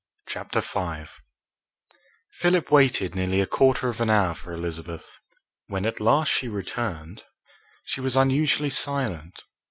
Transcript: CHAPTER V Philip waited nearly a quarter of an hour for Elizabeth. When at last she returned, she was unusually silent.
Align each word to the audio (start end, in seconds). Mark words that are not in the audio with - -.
CHAPTER 0.27 0.61
V 0.61 1.05
Philip 2.31 2.71
waited 2.71 3.13
nearly 3.13 3.39
a 3.39 3.45
quarter 3.45 3.87
of 3.89 4.01
an 4.01 4.09
hour 4.09 4.33
for 4.33 4.51
Elizabeth. 4.51 5.19
When 5.67 5.85
at 5.85 5.99
last 5.99 6.31
she 6.31 6.47
returned, 6.47 7.23
she 7.83 8.01
was 8.01 8.15
unusually 8.15 8.71
silent. 8.71 9.43